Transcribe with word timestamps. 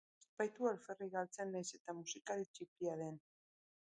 Ez 0.21 0.31
baitu 0.41 0.67
alferrik 0.69 1.11
galtzen, 1.17 1.51
nahiz 1.57 1.77
eta 1.79 1.95
musikari 1.99 2.49
ttipia 2.49 2.95
den. 3.05 3.21